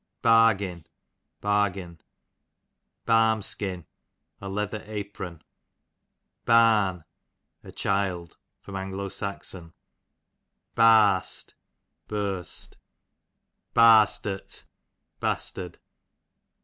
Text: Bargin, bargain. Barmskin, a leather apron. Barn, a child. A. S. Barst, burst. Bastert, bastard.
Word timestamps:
Bargin, 0.23 0.83
bargain. 1.41 2.01
Barmskin, 3.05 3.85
a 4.41 4.49
leather 4.49 4.81
apron. 4.87 5.43
Barn, 6.43 7.03
a 7.63 7.71
child. 7.71 8.35
A. 8.67 8.71
S. 8.73 9.55
Barst, 10.75 11.53
burst. 12.07 12.77
Bastert, 13.75 14.63
bastard. 15.19 15.77